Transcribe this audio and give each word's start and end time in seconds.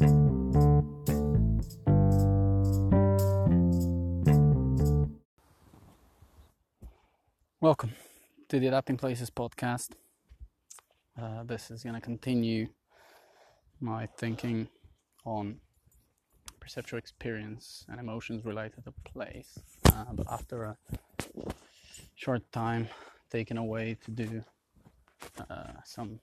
Welcome 0.00 0.16
to 8.48 8.58
the 8.58 8.68
Adapting 8.68 8.96
Places 8.96 9.28
podcast. 9.28 9.90
Uh, 11.20 11.42
this 11.42 11.70
is 11.70 11.82
going 11.82 11.96
to 11.96 12.00
continue 12.00 12.68
my 13.78 14.06
thinking 14.16 14.70
on 15.26 15.56
perceptual 16.60 16.98
experience 16.98 17.84
and 17.90 18.00
emotions 18.00 18.46
related 18.46 18.82
to 18.84 18.94
place. 19.04 19.58
Uh, 19.92 20.06
but 20.14 20.26
after 20.32 20.64
a 20.64 20.78
short 22.14 22.50
time 22.52 22.88
taken 23.30 23.58
away 23.58 23.98
to 24.06 24.10
do 24.10 24.42
uh, 25.50 25.72
some 25.84 26.20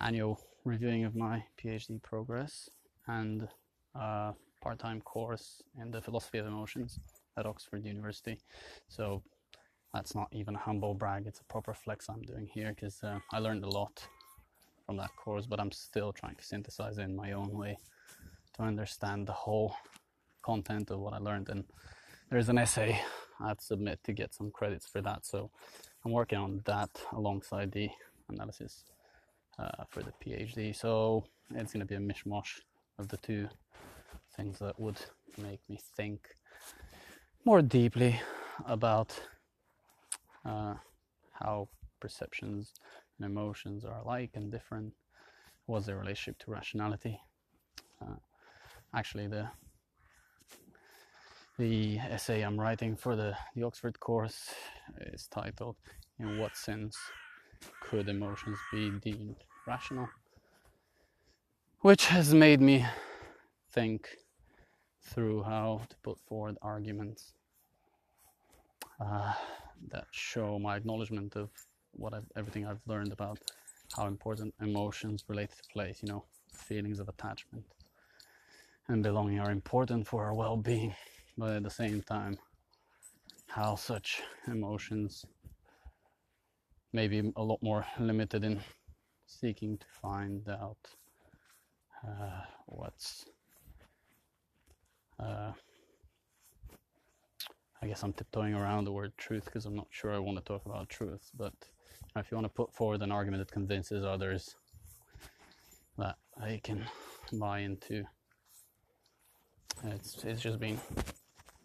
annual 0.00 0.40
reviewing 0.66 1.04
of 1.04 1.14
my 1.14 1.44
PhD 1.58 2.02
progress 2.02 2.68
and 3.06 3.48
a 3.94 4.34
part 4.60 4.78
time 4.80 5.00
course 5.00 5.62
in 5.80 5.92
the 5.92 6.02
philosophy 6.02 6.38
of 6.38 6.46
emotions 6.46 6.98
at 7.38 7.46
Oxford 7.46 7.84
University. 7.84 8.40
So 8.88 9.22
that's 9.94 10.14
not 10.14 10.28
even 10.32 10.56
a 10.56 10.58
humble 10.58 10.92
brag, 10.92 11.26
it's 11.26 11.40
a 11.40 11.44
proper 11.44 11.72
flex 11.72 12.08
I'm 12.08 12.22
doing 12.22 12.48
here 12.52 12.74
because 12.74 13.02
uh, 13.04 13.20
I 13.32 13.38
learned 13.38 13.64
a 13.64 13.68
lot 13.68 14.06
from 14.84 14.96
that 14.96 15.14
course, 15.16 15.46
but 15.46 15.60
I'm 15.60 15.72
still 15.72 16.12
trying 16.12 16.34
to 16.34 16.44
synthesize 16.44 16.98
in 16.98 17.14
my 17.14 17.32
own 17.32 17.50
way 17.56 17.78
to 18.56 18.62
understand 18.62 19.28
the 19.28 19.32
whole 19.32 19.76
content 20.42 20.90
of 20.90 20.98
what 20.98 21.12
I 21.12 21.18
learned. 21.18 21.48
And 21.48 21.64
there's 22.28 22.48
an 22.48 22.58
essay 22.58 23.00
I'd 23.40 23.60
submit 23.60 24.00
to 24.04 24.12
get 24.12 24.34
some 24.34 24.50
credits 24.50 24.86
for 24.86 25.00
that. 25.02 25.26
So 25.26 25.50
I'm 26.04 26.12
working 26.12 26.38
on 26.38 26.62
that 26.64 26.90
alongside 27.12 27.70
the 27.70 27.88
analysis 28.28 28.84
uh, 29.58 29.84
for 29.88 30.02
the 30.02 30.12
PhD. 30.24 30.74
So 30.74 31.24
it's 31.54 31.72
going 31.72 31.80
to 31.80 31.86
be 31.86 31.94
a 31.94 31.98
mishmash 31.98 32.60
of 32.98 33.08
the 33.08 33.16
two 33.18 33.48
things 34.36 34.58
that 34.58 34.78
would 34.78 34.98
make 35.38 35.60
me 35.68 35.78
think 35.96 36.28
more 37.44 37.62
deeply 37.62 38.20
about 38.66 39.18
uh, 40.44 40.74
how 41.32 41.68
perceptions 42.00 42.72
and 43.18 43.26
emotions 43.26 43.84
are 43.84 43.98
alike 43.98 44.30
and 44.34 44.50
different. 44.50 44.92
What's 45.66 45.86
their 45.86 45.96
relationship 45.96 46.38
to 46.40 46.50
rationality? 46.50 47.20
Uh, 48.00 48.16
actually, 48.94 49.26
the 49.26 49.48
the 51.58 51.98
essay 51.98 52.42
I'm 52.42 52.60
writing 52.60 52.96
for 52.96 53.16
the, 53.16 53.34
the 53.54 53.62
Oxford 53.62 53.98
course 53.98 54.50
is 55.00 55.26
titled 55.28 55.76
In 56.18 56.38
What 56.38 56.54
Sense 56.54 56.98
Could 57.80 58.10
Emotions 58.10 58.58
Be 58.70 58.90
Deemed 58.90 59.36
Rational? 59.66 60.08
Which 61.80 62.06
has 62.06 62.32
made 62.32 62.60
me 62.60 62.86
think 63.72 64.08
through 65.02 65.42
how 65.42 65.82
to 65.88 65.96
put 66.02 66.18
forward 66.20 66.56
arguments 66.62 67.32
uh, 69.00 69.32
that 69.90 70.06
show 70.12 70.58
my 70.58 70.76
acknowledgement 70.76 71.36
of 71.36 71.50
what 71.92 72.14
I've, 72.14 72.26
everything 72.36 72.66
I've 72.66 72.80
learned 72.86 73.12
about 73.12 73.38
how 73.96 74.06
important 74.06 74.54
emotions 74.60 75.24
related 75.28 75.56
to 75.56 75.68
place, 75.72 75.98
you 76.02 76.08
know, 76.08 76.24
feelings 76.52 77.00
of 77.00 77.08
attachment 77.08 77.64
and 78.88 79.02
belonging 79.02 79.40
are 79.40 79.50
important 79.50 80.06
for 80.06 80.24
our 80.24 80.34
well 80.34 80.56
being, 80.56 80.94
but 81.36 81.56
at 81.56 81.62
the 81.62 81.70
same 81.70 82.02
time, 82.02 82.38
how 83.48 83.74
such 83.74 84.22
emotions 84.46 85.24
may 86.92 87.08
be 87.08 87.32
a 87.36 87.42
lot 87.42 87.62
more 87.62 87.84
limited 87.98 88.44
in 88.44 88.60
seeking 89.26 89.78
to 89.78 89.86
find 90.00 90.48
out 90.48 90.78
uh, 92.06 92.42
what's 92.66 93.26
uh, 95.20 95.52
I 97.82 97.86
guess 97.86 98.02
I'm 98.02 98.12
tiptoeing 98.12 98.54
around 98.54 98.84
the 98.84 98.92
word 98.92 99.12
truth 99.16 99.44
because 99.44 99.66
I'm 99.66 99.76
not 99.76 99.88
sure 99.90 100.12
I 100.12 100.18
want 100.18 100.38
to 100.38 100.44
talk 100.44 100.64
about 100.66 100.88
truth. 100.88 101.30
But 101.36 101.52
if 102.16 102.30
you 102.30 102.36
want 102.36 102.46
to 102.46 102.52
put 102.52 102.74
forward 102.74 103.02
an 103.02 103.12
argument 103.12 103.46
that 103.46 103.52
convinces 103.52 104.04
others 104.04 104.56
that 105.98 106.16
they 106.42 106.58
can 106.58 106.84
buy 107.32 107.60
into, 107.60 108.04
it's 109.84 110.24
it's 110.24 110.40
just 110.42 110.58
been 110.58 110.80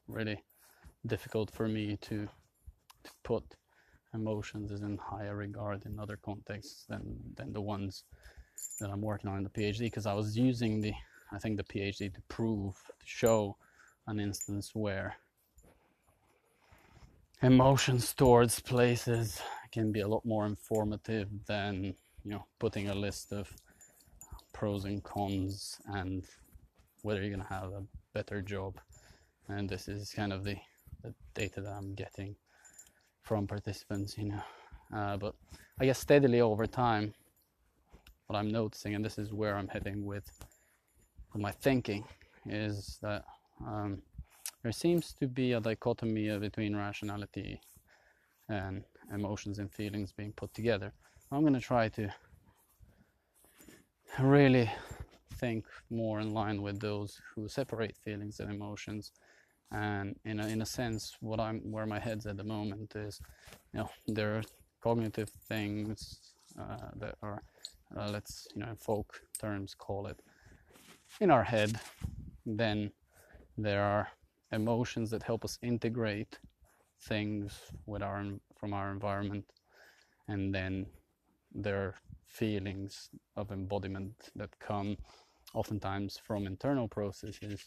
really 0.08 0.44
difficult 1.08 1.50
for 1.50 1.68
me 1.68 1.98
to, 2.02 2.28
to 3.04 3.12
put 3.24 3.44
emotions 4.14 4.72
is 4.72 4.82
in 4.82 4.98
higher 4.98 5.36
regard 5.36 5.86
in 5.86 6.00
other 6.00 6.18
contexts 6.18 6.86
than 6.90 7.18
than 7.36 7.54
the 7.54 7.62
ones 7.62 8.04
that 8.80 8.90
I'm 8.90 9.02
working 9.02 9.30
on 9.30 9.38
in 9.38 9.44
the 9.44 9.50
PhD 9.50 9.80
because 9.80 10.06
I 10.06 10.14
was 10.14 10.38
using 10.38 10.82
the 10.82 10.94
I 11.32 11.40
think 11.40 11.58
the 11.58 11.64
PhD 11.64 12.14
to 12.14 12.22
prove 12.28 12.76
to 13.00 13.06
show 13.06 13.56
an 14.08 14.20
instance 14.20 14.72
where 14.74 15.16
emotions 17.42 18.14
towards 18.14 18.60
places 18.60 19.42
can 19.72 19.92
be 19.92 20.02
a 20.02 20.08
lot 20.08 20.26
more 20.26 20.46
informative 20.46 21.30
than 21.48 21.96
you 22.24 22.32
know 22.32 22.46
putting 22.60 22.90
a 22.90 22.96
list 22.96 23.32
of 23.32 23.50
pros 24.54 24.86
and 24.86 25.04
cons 25.04 25.80
and 25.88 26.26
whether 27.04 27.22
you're 27.22 27.36
going 27.36 27.42
to 27.42 27.54
have 27.54 27.72
a 27.72 27.84
better 28.14 28.42
job. 28.42 28.80
And 29.48 29.68
this 29.68 29.88
is 29.88 30.12
kind 30.14 30.32
of 30.32 30.44
the, 30.44 30.56
the 31.02 31.14
data 31.34 31.62
that 31.62 31.74
i'm 31.74 31.94
getting 31.96 32.36
from 33.24 33.48
participants 33.48 34.18
you 34.18 34.26
know 34.26 34.42
uh, 34.96 35.18
but 35.18 35.36
i 35.80 35.86
guess 35.86 36.00
steadily 36.00 36.42
over 36.42 36.66
time 36.66 37.14
what 38.28 38.38
i'm 38.38 38.52
noticing 38.52 38.96
and 38.96 39.04
this 39.04 39.18
is 39.18 39.34
where 39.34 39.58
i'm 39.58 39.68
heading 39.68 40.06
with, 40.06 40.32
my 41.36 41.52
thinking 41.52 42.04
is 42.46 43.00
that 43.02 43.24
um, 43.66 44.02
there 44.64 44.72
seems 44.72 45.14
to 45.14 45.28
be 45.28 45.54
a 45.54 45.60
dichotomy 45.60 46.38
between 46.38 46.76
rationality 46.76 47.60
and 48.50 48.84
emotions 49.14 49.60
and 49.60 49.72
feelings 49.72 50.12
being 50.12 50.34
put 50.34 50.54
together. 50.54 50.94
I'm 51.32 51.42
going 51.42 51.54
to 51.54 51.60
try 51.60 51.90
to 51.90 52.14
really 54.20 54.70
think 55.36 55.66
more 55.90 56.20
in 56.20 56.34
line 56.34 56.62
with 56.62 56.80
those 56.80 57.20
who 57.34 57.48
separate 57.48 57.96
feelings 58.04 58.40
and 58.40 58.52
emotions. 58.52 59.12
And 59.72 60.16
in 60.26 60.40
a, 60.40 60.48
in 60.48 60.62
a 60.62 60.66
sense, 60.66 61.16
what 61.22 61.40
I'm 61.40 61.60
where 61.72 61.86
my 61.86 62.00
head's 62.00 62.26
at 62.26 62.38
the 62.38 62.44
moment 62.44 62.96
is, 62.96 63.22
you 63.74 63.80
know, 63.80 63.90
there 64.08 64.36
are 64.38 64.44
cognitive 64.82 65.30
things 65.48 66.34
uh, 66.60 66.90
that 66.98 67.16
are, 67.22 67.42
uh, 67.98 68.10
let's 68.10 68.48
you 68.54 68.62
know, 68.62 68.70
in 68.70 68.76
folk 68.76 69.22
terms, 69.40 69.74
call 69.74 70.08
it 70.08 70.20
in 71.22 71.32
our 71.32 71.44
head. 71.44 71.80
Then 72.46 72.92
there 73.58 73.84
are 73.84 74.10
emotions 74.52 75.10
that 75.12 75.24
help 75.24 75.46
us 75.46 75.58
integrate 75.62 76.38
things 77.02 77.60
with 77.86 78.04
our 78.04 78.24
from 78.58 78.74
our 78.74 78.92
environment 78.92 79.46
and 80.28 80.54
then 80.54 80.86
there 81.54 81.78
are 81.78 81.96
feelings 82.28 83.10
of 83.36 83.52
embodiment 83.52 84.30
that 84.36 84.58
come 84.60 84.96
oftentimes 85.54 86.20
from 86.24 86.46
internal 86.48 86.88
processes 86.88 87.66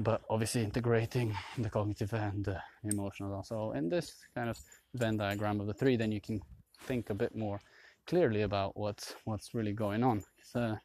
but 0.00 0.20
obviously 0.28 0.62
integrating 0.62 1.34
the 1.58 1.70
cognitive 1.70 2.12
and 2.12 2.44
the 2.44 2.60
emotional 2.84 3.32
also 3.32 3.72
in 3.72 3.88
this 3.88 4.26
kind 4.34 4.50
of 4.50 4.58
venn 4.94 5.16
diagram 5.16 5.60
of 5.60 5.66
the 5.66 5.74
three 5.74 5.96
then 5.96 6.10
you 6.10 6.20
can 6.20 6.40
think 6.82 7.10
a 7.10 7.14
bit 7.14 7.34
more 7.36 7.60
clearly 8.06 8.42
about 8.42 8.76
what's 8.76 9.14
what's 9.24 9.54
really 9.54 9.72
going 9.72 10.02
on 10.02 10.22
so 10.42 10.76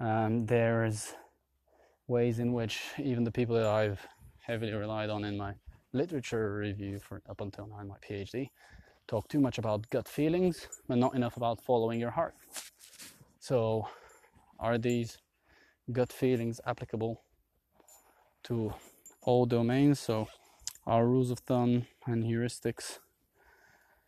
um, 0.00 0.46
there's 0.46 1.14
ways 2.06 2.38
in 2.38 2.52
which 2.52 2.80
even 2.98 3.24
the 3.24 3.32
people 3.32 3.56
that 3.56 3.66
I've 3.66 4.06
heavily 4.40 4.72
relied 4.72 5.10
on 5.10 5.24
in 5.24 5.36
my 5.36 5.54
literature 5.92 6.56
review 6.56 7.00
for 7.00 7.22
up 7.28 7.40
until 7.40 7.66
now 7.66 7.80
in 7.80 7.88
my 7.88 7.96
PhD 7.98 8.50
talk 9.08 9.28
too 9.28 9.40
much 9.40 9.58
about 9.58 9.88
gut 9.90 10.08
feelings, 10.08 10.68
but 10.88 10.98
not 10.98 11.14
enough 11.14 11.36
about 11.36 11.60
following 11.60 12.00
your 12.00 12.10
heart. 12.10 12.34
So, 13.38 13.88
are 14.58 14.78
these 14.78 15.18
gut 15.92 16.12
feelings 16.12 16.60
applicable 16.66 17.22
to 18.46 18.72
all 19.22 19.46
domains? 19.46 20.00
So, 20.00 20.28
our 20.86 21.06
rules 21.06 21.30
of 21.30 21.40
thumb 21.40 21.86
and 22.06 22.24
heuristics 22.24 22.98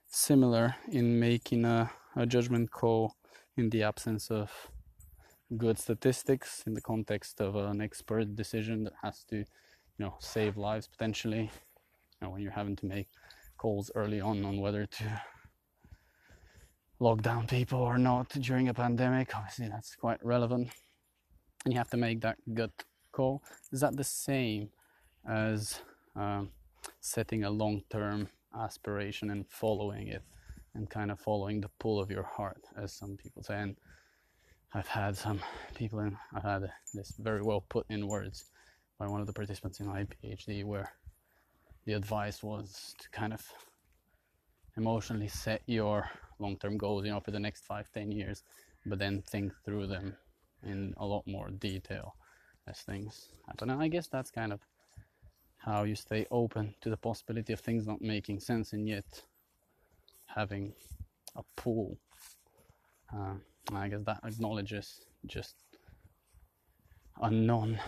similar 0.06 0.76
in 0.90 1.18
making 1.18 1.64
a, 1.64 1.90
a 2.16 2.26
judgment 2.26 2.70
call 2.70 3.14
in 3.56 3.70
the 3.70 3.82
absence 3.82 4.30
of 4.30 4.50
good 5.56 5.78
statistics 5.78 6.62
in 6.66 6.74
the 6.74 6.80
context 6.80 7.40
of 7.40 7.56
an 7.56 7.80
expert 7.80 8.36
decision 8.36 8.84
that 8.84 8.92
has 9.02 9.24
to, 9.24 9.36
you 9.36 9.46
know, 9.98 10.14
save 10.20 10.56
lives 10.56 10.86
potentially. 10.86 11.50
You 12.20 12.22
know, 12.22 12.30
when 12.30 12.42
you're 12.42 12.52
having 12.52 12.76
to 12.76 12.86
make 12.86 13.08
calls 13.56 13.90
early 13.94 14.20
on 14.20 14.44
on 14.44 14.60
whether 14.60 14.86
to 14.86 15.22
lock 17.00 17.22
down 17.22 17.46
people 17.46 17.80
or 17.80 17.98
not 17.98 18.28
during 18.28 18.68
a 18.68 18.74
pandemic, 18.74 19.34
obviously 19.34 19.68
that's 19.68 19.96
quite 19.96 20.24
relevant. 20.24 20.68
And 21.64 21.74
you 21.74 21.78
have 21.78 21.90
to 21.90 21.96
make 21.96 22.20
that 22.20 22.38
gut 22.54 22.70
call. 23.18 23.42
Is 23.72 23.80
that 23.80 23.96
the 23.96 24.04
same 24.04 24.70
as 25.28 25.80
um, 26.14 26.50
setting 27.00 27.42
a 27.44 27.50
long-term 27.62 28.28
aspiration 28.66 29.30
and 29.30 29.44
following 29.48 30.06
it, 30.16 30.22
and 30.74 30.88
kind 30.88 31.10
of 31.10 31.18
following 31.18 31.60
the 31.60 31.70
pull 31.80 31.98
of 32.00 32.10
your 32.10 32.28
heart, 32.36 32.62
as 32.82 32.92
some 32.92 33.16
people 33.22 33.42
say? 33.42 33.58
And 33.64 33.76
I've 34.76 34.92
had 35.00 35.16
some 35.16 35.40
people 35.74 35.98
in, 36.00 36.16
I 36.36 36.40
had 36.40 36.62
this 36.94 37.14
very 37.18 37.42
well 37.42 37.62
put 37.74 37.86
in 37.90 38.06
words 38.06 38.44
by 38.98 39.06
one 39.08 39.20
of 39.20 39.26
the 39.26 39.38
participants 39.40 39.80
in 39.80 39.86
my 39.86 40.06
PhD 40.12 40.64
where 40.64 40.88
the 41.86 41.94
advice 41.94 42.42
was 42.42 42.94
to 43.00 43.06
kind 43.20 43.32
of 43.32 43.42
emotionally 44.76 45.28
set 45.28 45.62
your 45.66 46.08
long-term 46.38 46.76
goals, 46.78 47.04
you 47.04 47.10
know, 47.10 47.20
for 47.20 47.32
the 47.32 47.40
next 47.46 47.64
five, 47.64 47.90
ten 47.92 48.12
years, 48.12 48.44
but 48.86 48.98
then 48.98 49.22
think 49.22 49.52
through 49.64 49.86
them 49.86 50.16
in 50.62 50.94
a 50.98 51.06
lot 51.06 51.24
more 51.26 51.48
detail 51.50 52.14
as 52.68 52.80
things 52.80 53.28
happen. 53.46 53.70
And 53.70 53.82
I 53.82 53.88
guess 53.88 54.08
that's 54.08 54.30
kind 54.30 54.52
of 54.52 54.60
how 55.58 55.84
you 55.84 55.94
stay 55.94 56.26
open 56.30 56.74
to 56.80 56.90
the 56.90 56.96
possibility 56.96 57.52
of 57.52 57.60
things 57.60 57.86
not 57.86 58.00
making 58.00 58.40
sense 58.40 58.72
and 58.72 58.88
yet 58.88 59.22
having 60.26 60.72
a 61.36 61.42
pool. 61.56 61.98
Uh, 63.14 63.34
I 63.72 63.88
guess 63.88 64.02
that 64.04 64.20
acknowledges 64.24 65.00
just 65.26 65.56
a 67.20 67.30
non 67.30 67.78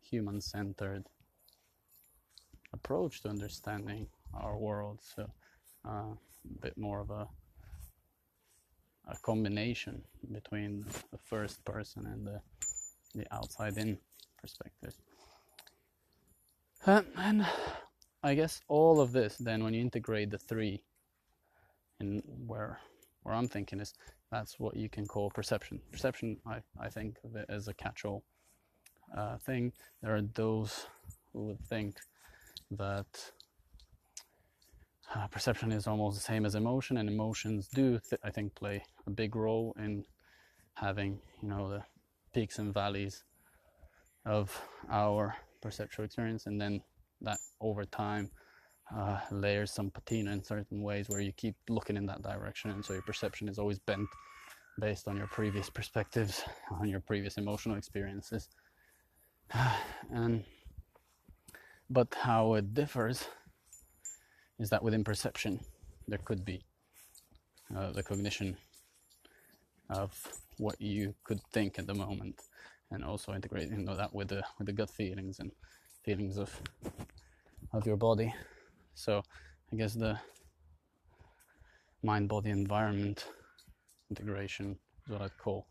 human 0.00 0.40
centered 0.40 1.04
approach 2.72 3.22
to 3.22 3.28
understanding 3.28 4.08
our 4.34 4.56
world. 4.56 5.00
So, 5.02 5.30
uh, 5.86 5.90
a 5.90 6.60
bit 6.60 6.76
more 6.76 7.00
of 7.00 7.10
a 7.10 7.28
a 9.08 9.16
combination 9.22 10.02
between 10.32 10.84
the 11.10 11.18
first 11.18 11.64
person 11.64 12.06
and 12.06 12.26
the 12.26 12.40
the 13.14 13.26
outside 13.30 13.76
in 13.78 13.98
perspective. 14.40 14.94
Uh, 16.86 17.02
and 17.16 17.46
I 18.22 18.34
guess 18.34 18.60
all 18.68 19.00
of 19.00 19.12
this, 19.12 19.36
then, 19.36 19.64
when 19.64 19.74
you 19.74 19.80
integrate 19.80 20.30
the 20.30 20.38
three, 20.38 20.82
and 22.00 22.22
where 22.46 22.78
where 23.22 23.34
I'm 23.34 23.48
thinking 23.48 23.80
is 23.80 23.94
that's 24.30 24.58
what 24.58 24.76
you 24.76 24.88
can 24.88 25.06
call 25.06 25.30
perception. 25.30 25.80
Perception, 25.90 26.38
I, 26.46 26.60
I 26.80 26.88
think 26.88 27.18
of 27.24 27.34
it 27.34 27.46
as 27.48 27.66
a 27.66 27.74
catch-all 27.74 28.22
uh, 29.16 29.38
thing. 29.38 29.72
There 30.02 30.14
are 30.14 30.22
those 30.22 30.86
who 31.32 31.46
would 31.46 31.60
think 31.60 31.96
that 32.70 33.06
uh, 35.14 35.26
perception 35.28 35.72
is 35.72 35.86
almost 35.86 36.16
the 36.16 36.22
same 36.22 36.44
as 36.46 36.54
emotion, 36.54 36.98
and 36.98 37.08
emotions 37.08 37.68
do, 37.68 37.98
th- 38.08 38.20
I 38.22 38.30
think, 38.30 38.54
play 38.54 38.84
a 39.06 39.10
big 39.10 39.34
role 39.34 39.74
in 39.78 40.04
having, 40.74 41.18
you 41.42 41.48
know, 41.48 41.70
the 41.70 41.82
peaks 42.38 42.60
and 42.60 42.72
valleys 42.72 43.24
of 44.24 44.62
our 44.92 45.34
perceptual 45.60 46.04
experience, 46.04 46.46
and 46.46 46.60
then 46.60 46.80
that 47.20 47.38
over 47.60 47.84
time 47.84 48.30
uh, 48.96 49.18
layers 49.32 49.72
some 49.72 49.90
patina 49.90 50.30
in 50.30 50.44
certain 50.44 50.80
ways 50.80 51.08
where 51.08 51.20
you 51.20 51.32
keep 51.32 51.56
looking 51.68 51.96
in 51.96 52.06
that 52.06 52.22
direction, 52.22 52.70
and 52.70 52.84
so 52.84 52.92
your 52.92 53.02
perception 53.02 53.48
is 53.48 53.58
always 53.58 53.80
bent 53.80 54.08
based 54.80 55.08
on 55.08 55.16
your 55.16 55.26
previous 55.26 55.68
perspectives, 55.68 56.44
on 56.80 56.88
your 56.88 57.00
previous 57.00 57.38
emotional 57.38 57.76
experiences, 57.76 58.48
and 60.12 60.44
but 61.90 62.14
how 62.14 62.54
it 62.54 62.72
differs 62.72 63.26
is 64.60 64.70
that 64.70 64.84
within 64.84 65.02
perception 65.02 65.58
there 66.06 66.20
could 66.24 66.44
be 66.44 66.62
uh, 67.76 67.90
the 67.90 68.02
cognition 68.04 68.56
of 69.90 70.12
what 70.58 70.80
you 70.80 71.14
could 71.24 71.40
think 71.52 71.78
at 71.78 71.86
the 71.86 71.94
moment, 71.94 72.40
and 72.90 73.04
also 73.04 73.32
integrating 73.32 73.84
that 73.84 74.14
with 74.14 74.28
the 74.28 74.42
with 74.58 74.66
the 74.66 74.72
gut 74.72 74.90
feelings 74.90 75.38
and 75.38 75.52
feelings 76.04 76.38
of 76.38 76.50
of 77.72 77.86
your 77.86 77.96
body. 77.96 78.34
So 78.94 79.22
I 79.72 79.76
guess 79.76 79.94
the 79.94 80.18
mind 82.02 82.28
body 82.28 82.50
environment 82.50 83.26
integration 84.10 84.78
is 85.04 85.12
what 85.12 85.22
I'd 85.22 85.38
call 85.38 85.66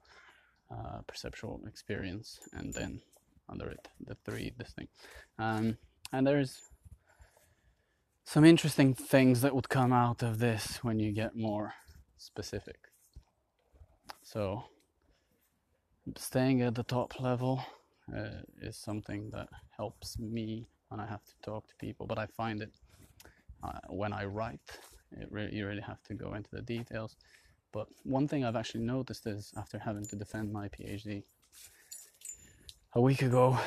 uh, 0.72 1.00
perceptual 1.08 1.62
experience, 1.68 2.40
and 2.54 2.74
then 2.74 3.02
under 3.50 3.70
it 3.70 3.88
the 4.06 4.16
three 4.26 4.54
distinct. 4.58 4.94
Um, 5.40 5.78
and 6.12 6.26
there's 6.26 6.62
some 8.24 8.44
interesting 8.44 8.94
things 8.94 9.42
that 9.42 9.56
would 9.56 9.70
come 9.70 9.94
out 9.94 10.22
of 10.22 10.40
this 10.40 10.84
when 10.84 11.00
you 11.00 11.14
get 11.14 11.36
more 11.36 11.74
specific. 12.18 12.78
So 14.22 14.66
staying 16.16 16.62
at 16.62 16.76
the 16.76 16.84
top 16.84 17.20
level 17.20 17.64
uh, 18.16 18.42
is 18.62 18.78
something 18.78 19.30
that 19.32 19.50
helps 19.76 20.18
me 20.20 20.68
when 20.90 21.00
I 21.00 21.06
have 21.06 21.24
to 21.26 21.34
talk 21.44 21.68
to 21.68 21.76
people, 21.76 22.06
but 22.08 22.18
I 22.18 22.26
find 22.26 22.62
it 22.62 22.72
uh, 23.64 23.80
when 23.90 24.14
I 24.14 24.26
write, 24.26 24.62
really, 25.30 25.56
you 25.56 25.68
really 25.68 25.82
have 25.82 26.02
to 26.04 26.14
go 26.14 26.34
into 26.34 26.50
the 26.52 26.62
details. 26.62 27.18
But 27.74 27.88
one 28.04 28.28
thing 28.28 28.46
I've 28.46 28.56
actually 28.56 28.86
noticed 28.86 29.28
is 29.28 29.54
after 29.58 29.78
having 29.78 30.06
to 30.06 30.16
defend 30.16 30.54
my 30.54 30.70
PhD 30.70 31.24
a 32.94 33.02
week 33.02 33.22
ago 33.22 33.60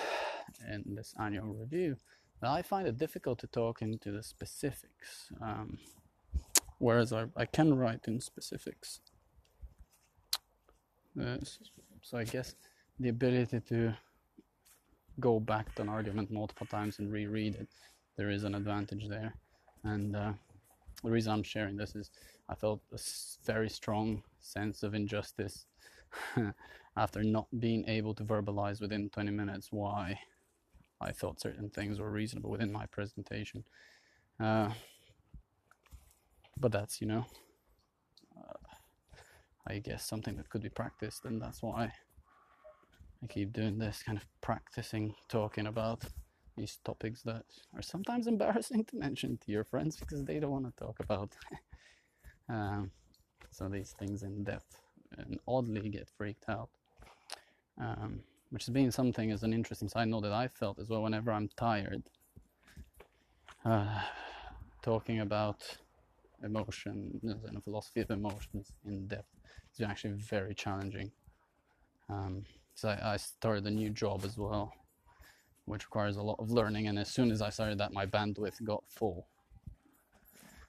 in 0.67 0.95
this 0.95 1.15
annual 1.21 1.53
review, 1.55 1.97
that 2.41 2.51
I 2.51 2.63
find 2.63 2.89
it 2.89 2.97
difficult 2.97 3.39
to 3.41 3.47
talk 3.47 3.83
into 3.83 4.11
the 4.11 4.23
specifics, 4.23 5.31
um, 5.43 5.79
whereas 6.79 7.13
I, 7.13 7.27
I 7.37 7.45
can 7.45 7.75
write 7.75 8.09
in 8.09 8.21
specifics. 8.21 9.01
Uh, 11.21 11.37
so 12.03 12.19
I 12.19 12.25
guess 12.25 12.55
the 12.99 13.09
ability 13.09 13.61
to 13.69 13.95
go 15.19 15.41
back 15.41 15.75
to 15.75 15.83
an 15.83 15.89
argument 15.89 16.31
multiple 16.31 16.67
times 16.67 16.99
and 16.99 17.13
reread 17.13 17.55
it, 17.55 17.69
there 18.17 18.31
is 18.31 18.45
an 18.45 18.55
advantage 18.55 19.09
there. 19.09 19.35
And 19.85 20.17
uh, 20.17 20.33
the 21.03 21.11
reason 21.11 21.33
I'm 21.33 21.43
sharing 21.43 21.77
this 21.77 21.95
is 21.95 22.11
I 22.49 22.55
felt 22.55 22.81
a 22.93 22.99
very 23.45 23.69
strong 23.69 24.23
sense 24.41 24.83
of 24.83 24.95
injustice 24.95 25.67
after 26.97 27.23
not 27.23 27.47
being 27.59 27.89
able 27.89 28.15
to 28.15 28.25
verbalize 28.25 28.81
within 28.81 29.09
20 29.11 29.31
minutes 29.31 29.69
why 29.71 30.19
I 31.01 31.13
thought 31.13 31.41
certain 31.41 31.71
things 31.71 31.99
were 31.99 32.11
reasonable 32.11 32.51
within 32.51 32.73
my 32.73 32.87
presentation. 32.87 33.65
Uh, 34.39 34.71
but 36.59 36.73
that's, 36.73 37.01
you 37.01 37.07
know, 37.07 37.25
I 39.67 39.79
guess 39.79 40.05
something 40.05 40.37
that 40.37 40.49
could 40.49 40.63
be 40.63 40.69
practiced, 40.69 41.25
and 41.25 41.41
that's 41.41 41.63
why 41.63 41.93
I 43.23 43.27
keep 43.27 43.53
doing 43.53 43.79
this 43.79 44.03
kind 44.03 44.17
of 44.17 44.27
practicing 44.41 45.15
talking 45.29 45.67
about 45.67 46.05
these 46.57 46.79
topics 46.85 47.23
that 47.23 47.45
are 47.75 47.83
sometimes 47.83 48.27
embarrassing 48.35 48.85
to 48.87 48.97
mention 48.97 49.39
to 49.39 49.53
your 49.53 49.65
friends 49.65 49.97
because 49.97 50.25
they 50.25 50.39
don't 50.39 50.51
want 50.51 50.65
to 50.67 50.85
talk 50.85 51.01
about 51.01 51.31
um, 52.49 52.91
some 53.51 53.67
of 53.67 53.73
these 53.73 53.95
things 53.99 54.23
in 54.23 54.45
depth 54.45 54.81
and 55.19 55.39
oddly 55.47 55.89
get 55.89 56.09
freaked 56.17 56.49
out. 56.49 56.71
Um, 57.79 58.21
which 58.51 58.67
has 58.67 58.73
been 58.73 58.91
something 58.91 59.31
as 59.31 59.43
an 59.43 59.53
interesting 59.53 59.89
side 59.89 60.09
note 60.09 60.23
that 60.23 60.33
I 60.33 60.49
felt 60.49 60.79
as 60.79 60.89
well 60.89 61.03
whenever 61.03 61.31
I'm 61.31 61.49
tired. 61.57 62.03
Uh, 63.65 64.01
talking 64.83 65.21
about 65.21 65.63
emotions 66.43 67.23
and 67.23 67.63
philosophy 67.63 68.01
of 68.01 68.11
emotions 68.11 68.73
in 68.85 69.07
depth 69.07 69.40
is 69.75 69.81
actually 69.81 70.15
very 70.15 70.55
challenging. 70.55 71.11
Um, 72.09 72.45
so 72.75 72.89
I, 72.89 73.15
I 73.15 73.17
started 73.17 73.67
a 73.67 73.71
new 73.71 73.91
job 73.91 74.25
as 74.25 74.37
well 74.37 74.73
which 75.71 75.87
requires 75.87 76.17
a 76.17 76.23
lot 76.23 76.37
of 76.39 76.51
learning. 76.51 76.89
And 76.89 76.99
as 76.99 77.09
soon 77.09 77.31
as 77.31 77.41
I 77.41 77.51
started 77.51 77.79
that, 77.79 77.93
my 77.93 78.05
bandwidth 78.05 78.63
got 78.65 78.83
full. 78.89 79.29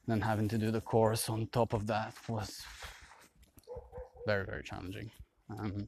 then 0.08 0.22
having 0.22 0.48
to 0.50 0.58
do 0.58 0.72
the 0.72 0.82
course 0.82 1.30
on 1.30 1.48
top 1.48 1.74
of 1.74 1.88
that 1.88 2.14
was 2.28 2.62
very, 4.26 4.46
very 4.46 4.64
challenging. 4.64 5.10
Um, 5.50 5.88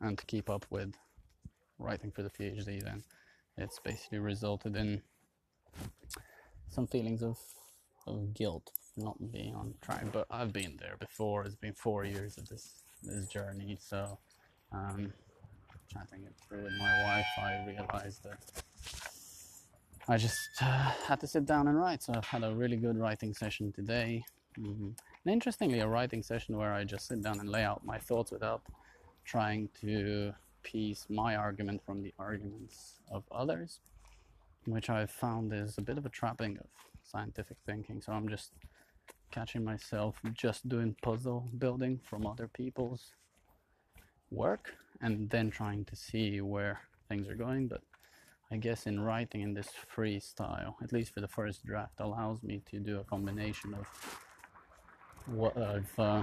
and 0.00 0.18
to 0.18 0.26
keep 0.26 0.48
up 0.50 0.66
with 0.70 0.94
writing 1.78 2.10
for 2.10 2.22
the 2.22 2.30
PhD, 2.30 2.82
then 2.82 3.02
it's 3.56 3.78
basically 3.80 4.18
resulted 4.18 4.76
in 4.76 5.02
some 6.68 6.86
feelings 6.86 7.22
of, 7.22 7.38
of 8.06 8.34
guilt 8.34 8.70
not 8.96 9.16
being 9.32 9.54
on 9.54 9.74
track. 9.80 10.04
But 10.12 10.26
I've 10.30 10.52
been 10.52 10.76
there 10.80 10.96
before. 10.98 11.44
It's 11.44 11.54
been 11.54 11.74
four 11.74 12.04
years 12.04 12.38
of 12.38 12.48
this 12.48 12.84
this 13.02 13.26
journey, 13.26 13.76
so 13.80 14.18
um, 14.72 15.12
chatting 15.92 16.24
it 16.24 16.34
through 16.46 16.62
with 16.62 16.72
my 16.78 17.02
wife, 17.04 17.26
I 17.38 17.64
realized 17.66 18.22
that 18.24 18.38
I 20.08 20.16
just 20.16 20.38
uh, 20.60 20.90
had 21.06 21.20
to 21.20 21.26
sit 21.26 21.46
down 21.46 21.68
and 21.68 21.78
write. 21.78 22.02
So 22.02 22.12
I've 22.14 22.24
had 22.24 22.42
a 22.44 22.52
really 22.52 22.76
good 22.76 22.96
writing 22.96 23.34
session 23.34 23.72
today. 23.72 24.24
Mm-hmm. 24.58 24.90
And 25.24 25.32
interestingly, 25.32 25.80
a 25.80 25.86
writing 25.86 26.22
session 26.22 26.56
where 26.56 26.72
I 26.72 26.84
just 26.84 27.06
sit 27.06 27.22
down 27.22 27.40
and 27.40 27.48
lay 27.48 27.64
out 27.64 27.84
my 27.84 27.98
thoughts 27.98 28.32
without 28.32 28.62
trying 29.24 29.68
to 29.80 30.32
piece 30.62 31.06
my 31.08 31.36
argument 31.36 31.82
from 31.84 32.02
the 32.02 32.12
arguments 32.18 33.00
of 33.10 33.24
others, 33.30 33.80
which 34.66 34.90
I've 34.90 35.10
found 35.10 35.52
is 35.52 35.78
a 35.78 35.82
bit 35.82 35.98
of 35.98 36.06
a 36.06 36.08
trapping 36.08 36.58
of 36.58 36.66
scientific 37.04 37.56
thinking. 37.66 38.00
So 38.00 38.12
I'm 38.12 38.28
just 38.28 38.52
catching 39.32 39.64
myself 39.64 40.20
just 40.34 40.68
doing 40.68 40.94
puzzle 41.02 41.48
building 41.58 41.98
from 42.04 42.26
other 42.26 42.46
people's 42.46 43.12
work 44.30 44.74
and 45.00 45.28
then 45.30 45.50
trying 45.50 45.84
to 45.86 45.96
see 45.96 46.40
where 46.40 46.80
things 47.08 47.28
are 47.28 47.34
going. 47.34 47.66
But 47.66 47.82
I 48.52 48.56
guess 48.56 48.86
in 48.86 49.00
writing 49.00 49.40
in 49.40 49.54
this 49.54 49.70
freestyle, 49.96 50.74
at 50.82 50.92
least 50.92 51.14
for 51.14 51.20
the 51.20 51.28
first 51.28 51.64
draft, 51.64 51.94
allows 51.98 52.42
me 52.42 52.60
to 52.70 52.78
do 52.78 53.00
a 53.00 53.04
combination 53.04 53.74
of 53.74 53.86
what 55.26 55.56
I've 55.56 55.98
uh, 55.98 56.22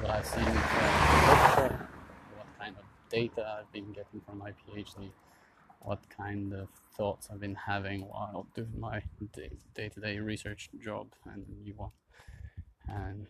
what 0.00 0.10
I've 0.10 0.26
seen 0.26 0.44
what 0.44 2.46
kind 2.58 2.74
of 2.76 2.84
data 3.08 3.58
I've 3.58 3.72
been 3.72 3.92
getting 3.92 4.20
from 4.26 4.38
my 4.38 4.50
PhD, 4.50 5.10
what 5.80 6.00
kind 6.10 6.52
of 6.52 6.68
thoughts 6.96 7.28
I've 7.32 7.40
been 7.40 7.54
having 7.54 8.02
while 8.02 8.46
doing 8.54 8.78
my 8.78 9.02
day 9.34 9.88
to 9.88 10.00
day 10.00 10.18
research 10.18 10.70
job 10.82 11.08
and 11.26 11.44
new 11.62 11.74
one, 11.74 11.90
and 12.88 13.26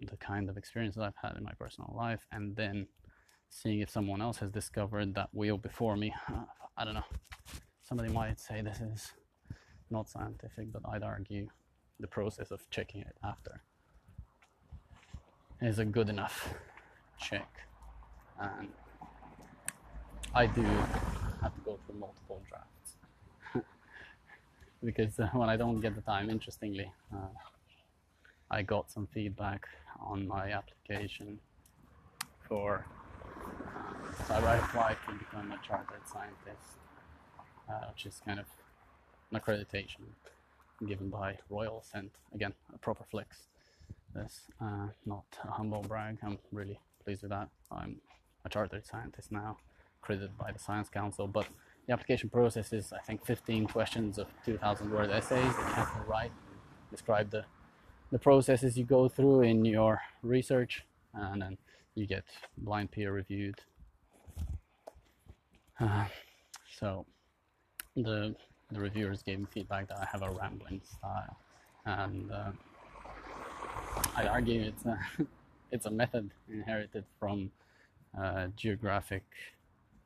the 0.00 0.16
kind 0.16 0.48
of 0.48 0.56
experiences 0.56 1.02
I've 1.02 1.16
had 1.20 1.36
in 1.36 1.44
my 1.44 1.52
personal 1.58 1.92
life, 1.96 2.26
and 2.32 2.56
then 2.56 2.86
seeing 3.48 3.80
if 3.80 3.90
someone 3.90 4.22
else 4.22 4.38
has 4.38 4.50
discovered 4.50 5.14
that 5.14 5.28
wheel 5.32 5.58
before 5.58 5.96
me. 5.96 6.14
I 6.76 6.84
don't 6.84 6.94
know. 6.94 7.04
Somebody 7.82 8.10
might 8.10 8.40
say 8.40 8.62
this 8.62 8.80
is 8.80 9.12
not 9.90 10.08
scientific, 10.08 10.72
but 10.72 10.82
I'd 10.88 11.02
argue 11.02 11.48
the 11.98 12.06
process 12.06 12.50
of 12.50 12.68
checking 12.70 13.02
it 13.02 13.16
after 13.22 13.60
is 15.60 15.78
a 15.78 15.84
good 15.84 16.08
enough 16.08 16.54
check. 17.18 17.48
And 18.40 18.68
I 20.34 20.46
do 20.46 20.64
have 21.42 21.54
to 21.54 21.60
go 21.64 21.78
through 21.86 21.98
multiple 21.98 22.40
drafts 22.48 22.94
because 24.84 25.18
uh, 25.18 25.28
when 25.32 25.48
I 25.48 25.56
don't 25.56 25.80
get 25.80 25.94
the 25.94 26.02
time, 26.02 26.30
interestingly, 26.30 26.90
uh, 27.14 27.28
I 28.50 28.62
got 28.62 28.90
some 28.90 29.06
feedback 29.12 29.66
on 30.00 30.26
my 30.26 30.52
application 30.52 31.38
for. 32.48 32.84
Uh, 33.36 34.26
so 34.26 34.34
I 34.34 34.56
applied 34.56 34.96
to 35.06 35.14
become 35.14 35.52
a 35.52 35.66
chartered 35.66 36.06
scientist, 36.06 36.78
uh, 37.68 37.86
which 37.90 38.06
is 38.06 38.20
kind 38.24 38.40
of 38.40 38.46
an 39.30 39.40
accreditation 39.40 40.02
given 40.86 41.08
by 41.08 41.38
Royal 41.48 41.82
Sent. 41.82 42.10
Again, 42.34 42.52
a 42.74 42.78
proper 42.78 43.04
flex. 43.10 43.46
This, 44.14 44.40
uh, 44.60 44.88
not 45.06 45.24
a 45.44 45.50
humble 45.52 45.82
brag. 45.82 46.18
I'm 46.22 46.38
really 46.50 46.80
pleased 47.04 47.22
with 47.22 47.30
that. 47.30 47.48
I'm 47.70 48.00
a 48.44 48.48
chartered 48.48 48.84
scientist 48.86 49.30
now, 49.30 49.56
accredited 50.02 50.36
by 50.38 50.52
the 50.52 50.58
Science 50.58 50.88
Council. 50.88 51.26
But 51.26 51.46
the 51.86 51.92
application 51.92 52.30
process 52.30 52.72
is, 52.72 52.92
I 52.92 52.98
think, 52.98 53.24
15 53.24 53.66
questions 53.66 54.18
of 54.18 54.26
2,000 54.44 54.90
word 54.90 55.10
essays 55.10 55.30
that 55.56 55.68
you 55.68 55.74
have 55.74 55.92
to 55.94 56.00
write, 56.08 56.32
describe 56.90 57.30
the 57.30 57.44
the 58.10 58.18
processes 58.18 58.76
you 58.76 58.84
go 58.84 59.08
through 59.08 59.42
in 59.42 59.64
your 59.64 60.00
research, 60.22 60.84
and 61.14 61.42
then 61.42 61.58
you 61.94 62.06
get 62.06 62.24
blind 62.58 62.90
peer 62.90 63.12
reviewed. 63.12 63.60
Uh, 65.78 66.06
so 66.78 67.06
the 67.96 68.34
the 68.72 68.80
reviewers 68.80 69.22
gave 69.22 69.38
me 69.38 69.46
feedback 69.52 69.88
that 69.88 69.98
I 69.98 70.06
have 70.06 70.22
a 70.22 70.30
rambling 70.30 70.80
style, 70.84 71.36
and 71.84 72.30
uh, 72.32 72.50
I 74.16 74.26
argue 74.26 74.60
it's 74.60 74.84
a 74.84 74.98
it's 75.70 75.86
a 75.86 75.90
method 75.90 76.30
inherited 76.48 77.04
from 77.18 77.50
uh, 78.20 78.48
geographic 78.56 79.24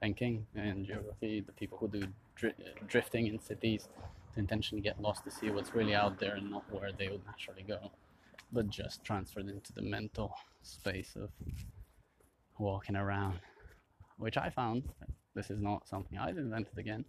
thinking 0.05 0.47
and 0.55 0.87
geography. 0.87 1.41
The 1.41 1.53
people 1.53 1.79
who 1.79 1.89
do 1.89 2.03
dri- 2.37 2.61
drifting 2.87 3.27
in 3.27 3.41
cities 3.41 3.89
to 4.35 4.39
intentionally 4.39 4.83
get 4.83 5.01
lost 5.01 5.25
to 5.25 5.31
see 5.31 5.49
what's 5.51 5.75
really 5.75 5.95
out 5.95 6.19
there 6.19 6.35
and 6.35 6.51
not 6.51 6.65
where 6.71 6.93
they 6.93 7.09
would 7.09 7.25
naturally 7.25 7.65
go, 7.67 7.91
but 8.53 8.69
just 8.69 9.03
transferred 9.03 9.49
into 9.49 9.73
the 9.73 9.83
mental 9.83 10.35
space 10.63 11.17
of 11.17 11.31
walking 12.59 12.97
around, 12.97 13.39
which 14.19 14.37
I 14.37 14.51
found. 14.51 14.83
This 15.35 15.51
is 15.51 15.61
not 15.61 15.89
something 15.89 16.19
I 16.19 16.29
invented 16.29 16.79
again 16.79 17.07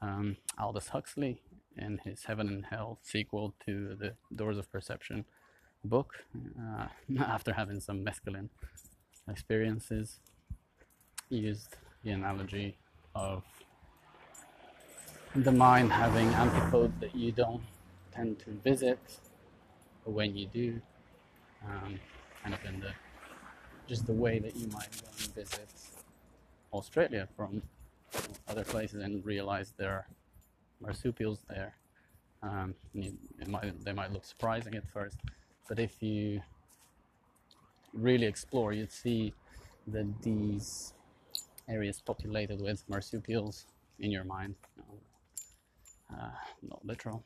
um, 0.00 0.36
Aldous 0.58 0.88
Huxley 0.88 1.40
in 1.76 1.98
his 2.04 2.24
Heaven 2.24 2.48
and 2.48 2.64
Hell 2.66 2.98
sequel 3.02 3.54
to 3.66 3.96
the 3.96 4.14
Doors 4.34 4.58
of 4.58 4.70
Perception 4.70 5.24
book, 5.84 6.14
uh, 6.60 6.86
after 7.20 7.52
having 7.52 7.80
some 7.80 8.04
mescaline 8.04 8.48
experiences, 9.28 10.20
used 11.30 11.76
the 12.04 12.10
analogy 12.10 12.76
of 13.14 13.42
the 15.34 15.52
mind 15.52 15.92
having 15.92 16.28
antipodes 16.34 16.98
that 17.00 17.14
you 17.14 17.32
don't 17.32 17.62
tend 18.12 18.38
to 18.40 18.50
visit, 18.64 18.98
but 20.04 20.12
when 20.12 20.36
you 20.36 20.46
do, 20.46 20.80
um, 21.66 21.98
kind 22.42 22.54
of 22.54 22.64
in 22.64 22.80
the 22.80 22.90
just 23.86 24.06
the 24.06 24.12
way 24.12 24.38
that 24.38 24.54
you 24.54 24.68
might 24.68 24.90
go 25.00 25.08
and 25.08 25.34
visit 25.34 25.68
Australia 26.72 27.26
from 27.36 27.62
other 28.46 28.64
places 28.64 29.02
and 29.02 29.24
realize 29.24 29.72
there 29.78 29.92
are 29.92 30.06
marsupials 30.80 31.40
there. 31.48 31.74
Um, 32.42 32.74
might, 33.46 33.84
they 33.84 33.92
might 33.92 34.12
look 34.12 34.24
surprising 34.24 34.74
at 34.74 34.88
first, 34.90 35.16
but 35.68 35.78
if 35.78 36.02
you 36.02 36.40
really 37.92 38.26
explore, 38.26 38.72
you'd 38.72 38.92
see 38.92 39.34
that 39.88 40.22
these 40.22 40.92
areas 41.68 42.00
populated 42.00 42.60
with 42.60 42.88
marsupials 42.88 43.66
in 43.98 44.10
your 44.10 44.24
mind, 44.24 44.54
uh, 46.12 46.30
not 46.62 46.84
literal, 46.84 47.24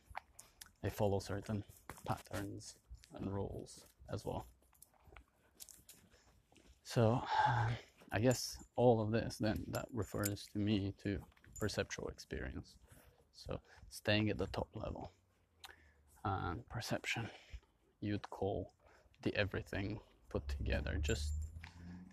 they 0.82 0.90
follow 0.90 1.18
certain 1.18 1.62
patterns 2.06 2.74
and 3.14 3.32
rules 3.32 3.86
as 4.12 4.24
well. 4.24 4.46
So, 6.82 7.22
I 8.12 8.20
guess 8.20 8.58
all 8.76 9.00
of 9.00 9.10
this 9.10 9.38
then 9.38 9.64
that 9.68 9.86
refers 9.92 10.46
to 10.52 10.58
me 10.58 10.92
to 11.02 11.18
perceptual 11.58 12.08
experience. 12.08 12.74
So 13.34 13.60
staying 13.88 14.28
at 14.28 14.38
the 14.38 14.48
top 14.48 14.68
level. 14.74 15.12
And 16.24 16.68
perception 16.68 17.28
you'd 18.00 18.28
call 18.30 18.72
the 19.22 19.34
everything 19.36 19.98
put 20.28 20.46
together. 20.48 20.98
Just 21.00 21.30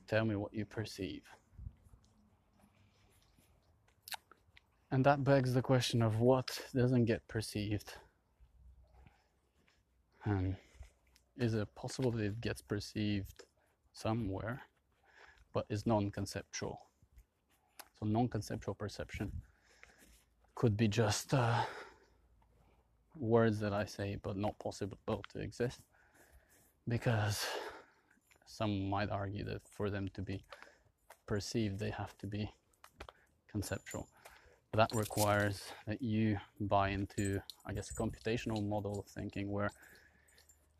tell 0.08 0.24
me 0.24 0.36
what 0.36 0.54
you 0.54 0.66
perceive. 0.66 1.24
And 4.92 5.06
that 5.06 5.24
begs 5.24 5.54
the 5.54 5.62
question 5.62 6.02
of 6.02 6.20
what 6.20 6.60
doesn't 6.74 7.06
get 7.06 7.28
perceived. 7.28 7.94
And 10.26 10.56
is 11.38 11.54
it 11.54 11.74
possible 11.76 12.12
that 12.12 12.24
it 12.24 12.42
gets 12.42 12.62
perceived 12.62 13.44
somewhere? 13.94 14.64
but 15.54 15.66
is 15.70 15.86
non-conceptual. 15.86 16.80
So 18.00 18.06
non-conceptual 18.06 18.76
perception 18.76 19.32
could 20.56 20.78
be 20.78 20.88
just 20.88 21.34
uh, 21.34 21.62
words 23.16 23.60
that 23.60 23.74
I 23.74 23.86
say, 23.86 24.18
but 24.22 24.38
not 24.38 24.58
possible 24.60 24.98
to 25.34 25.40
exist, 25.40 25.82
because 26.88 27.46
some 28.46 28.90
might 28.90 29.10
argue 29.10 29.44
that 29.46 29.62
for 29.68 29.90
them 29.90 30.10
to 30.14 30.22
be 30.22 30.44
perceived, 31.28 31.80
they 31.80 31.92
have 31.92 32.18
to 32.20 32.28
be 32.28 32.50
conceptual. 33.50 34.08
That 34.74 34.90
requires 34.94 35.64
that 35.88 36.02
you 36.02 36.38
buy 36.60 36.90
into, 36.90 37.42
I 37.66 37.74
guess, 37.74 37.90
a 37.90 37.96
computational 37.96 38.66
model 38.68 39.00
of 39.00 39.08
thinking 39.08 39.52
where 39.52 39.72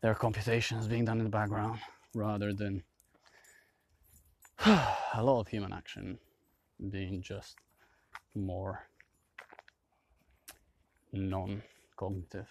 there 0.02 0.12
are 0.12 0.16
computations 0.16 0.88
being 0.88 1.06
done 1.06 1.18
in 1.18 1.24
the 1.24 1.30
background 1.30 1.80
rather 2.14 2.54
than 2.54 2.84
a 4.66 5.24
lot 5.24 5.42
of 5.42 5.48
human 5.48 5.74
action 5.74 6.20
being 6.90 7.22
just 7.22 7.58
more 8.36 8.88
non 11.12 11.62
cognitive. 11.96 12.48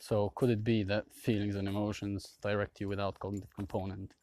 So, 0.00 0.32
could 0.34 0.50
it 0.50 0.62
be 0.62 0.82
that 0.84 1.04
feelings 1.12 1.56
and 1.56 1.66
emotions 1.66 2.36
direct 2.42 2.80
you 2.80 2.88
without 2.88 3.18
cognitive 3.18 3.54
component 3.54 4.14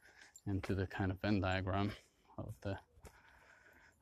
into 0.47 0.75
the 0.75 0.87
kind 0.87 1.11
of 1.11 1.19
Venn 1.21 1.41
diagram 1.41 1.91
of 2.37 2.53
the 2.61 2.77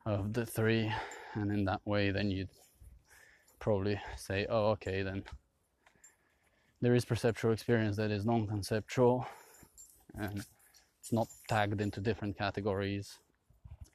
of 0.06 0.32
the 0.32 0.44
three, 0.44 0.92
and 1.34 1.50
in 1.50 1.64
that 1.64 1.80
way, 1.84 2.10
then 2.10 2.30
you'd 2.30 2.50
probably 3.58 4.00
say, 4.16 4.46
"Oh, 4.48 4.70
okay, 4.70 5.02
then 5.02 5.24
there 6.80 6.94
is 6.94 7.04
perceptual 7.04 7.52
experience 7.52 7.96
that 7.96 8.10
is 8.10 8.26
non-conceptual, 8.26 9.26
and 10.14 10.44
it's 11.00 11.12
not 11.12 11.28
tagged 11.48 11.80
into 11.80 12.00
different 12.00 12.36
categories, 12.36 13.18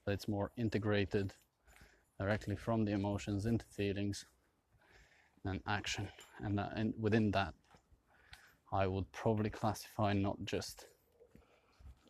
but 0.06 0.14
it's 0.14 0.28
more 0.28 0.52
integrated 0.58 1.34
directly 2.20 2.56
from 2.56 2.86
the 2.86 2.92
emotions 2.92 3.46
into 3.46 3.66
feelings 3.66 4.26
and 5.46 5.62
action. 5.68 6.10
And, 6.40 6.58
that, 6.58 6.74
and 6.76 6.94
within 7.00 7.32
that, 7.32 7.54
I 8.72 8.88
would 8.88 9.12
probably 9.12 9.50
classify 9.50 10.14
not 10.14 10.38
just 10.44 10.88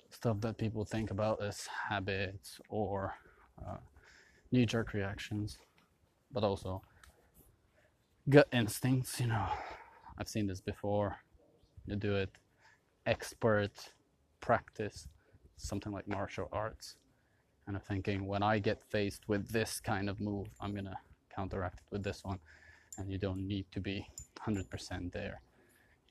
stuff 0.10 0.42
that 0.42 0.58
people 0.58 0.86
think 0.86 1.12
about 1.12 1.42
as 1.42 1.68
habits 1.90 2.60
or 2.70 3.14
uh, 3.68 3.78
knee 4.52 4.66
jerk 4.66 4.94
reactions, 4.94 5.58
but 6.32 6.44
also 6.44 6.82
gut 8.30 8.48
instincts. 8.52 9.20
You 9.20 9.28
know, 9.28 9.48
I've 10.18 10.30
seen 10.30 10.48
this 10.48 10.62
before. 10.62 11.18
You 11.86 11.96
do 11.96 12.16
it 12.16 12.30
expert 13.06 13.72
practice 14.40 15.08
something 15.60 15.92
like 15.92 16.08
martial 16.08 16.48
arts. 16.52 16.96
And 17.68 17.76
I'm 17.76 17.82
thinking 17.82 18.26
when 18.26 18.42
I 18.42 18.60
get 18.60 18.82
faced 18.82 19.28
with 19.28 19.50
this 19.50 19.80
kind 19.80 20.10
of 20.10 20.20
move, 20.20 20.48
I'm 20.60 20.74
gonna 20.74 20.98
counteract 21.36 21.80
it 21.80 21.86
with 21.92 22.04
this 22.04 22.24
one. 22.24 22.40
And 22.98 23.12
you 23.12 23.18
don't 23.18 23.48
need 23.48 23.66
to 23.72 23.80
be 23.80 24.08
100% 24.46 25.12
there. 25.12 25.42